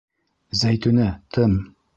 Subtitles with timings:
[0.63, 1.59] Зәйтүнә, тым...